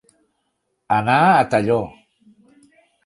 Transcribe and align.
Anar 0.97 1.19
a 1.35 1.45
Talló. 1.53 1.77